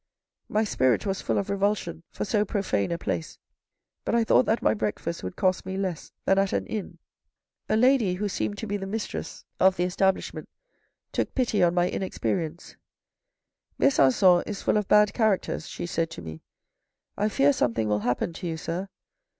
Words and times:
My 0.49 0.63
spirit 0.63 1.05
was 1.05 1.21
full 1.21 1.37
of 1.37 1.47
revulsion 1.51 2.01
for 2.09 2.25
so 2.25 2.43
profane 2.43 2.91
a 2.91 2.97
place, 2.97 3.37
but 4.03 4.15
I 4.15 4.23
thought 4.23 4.47
that 4.47 4.63
my 4.63 4.73
breakfast 4.73 5.21
would 5.23 5.35
cost 5.35 5.63
me 5.63 5.77
less 5.77 6.11
than 6.25 6.39
at 6.39 6.53
an 6.53 6.65
inn. 6.65 6.97
A 7.69 7.75
lady, 7.77 8.15
who 8.15 8.27
seemed 8.27 8.57
to 8.57 8.65
be 8.65 8.77
the 8.77 8.87
mistress 8.87 9.45
of 9.59 9.75
the 9.77 9.83
THE 9.83 9.83
WORLD, 9.83 9.85
OR 9.85 9.85
WHAT 9.85 9.85
THE 9.85 9.85
RICH 9.85 9.93
LACK 9.93 10.33
191 10.33 10.41
establishment, 10.41 10.49
took 11.11 11.35
pity 11.35 11.61
on 11.63 11.73
my 11.75 11.89
inexperience.' 11.91 12.75
Besan^on 13.79 14.43
is 14.47 14.63
full 14.63 14.77
of 14.77 14.87
bad 14.87 15.13
characters,' 15.13 15.67
she 15.69 15.85
said 15.85 16.09
to 16.09 16.23
me.' 16.23 16.41
I 17.15 17.29
fear 17.29 17.53
something 17.53 17.87
will 17.87 17.99
happen 17.99 18.33
to 18.33 18.47
you, 18.47 18.57
sir. 18.57 18.89